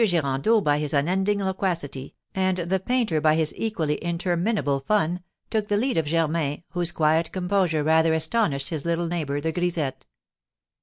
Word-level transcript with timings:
Girandeau 0.03 0.61
by 0.61 0.79
his 0.79 0.95
unending 0.95 1.43
loquacity, 1.43 2.15
and 2.33 2.57
the 2.57 2.79
painter 2.79 3.21
by 3.21 3.35
his 3.35 3.53
equally 3.55 4.03
interminable 4.03 4.79
fun, 4.79 5.19
took 5.51 5.67
the 5.67 5.77
lead 5.77 5.95
of 5.95 6.07
Germain, 6.07 6.63
whose 6.69 6.91
quiet 6.91 7.31
composure 7.31 7.83
rather 7.83 8.11
astonished 8.15 8.69
his 8.69 8.83
little 8.83 9.05
neighbour, 9.05 9.39
the 9.39 9.51
grisette. 9.51 10.07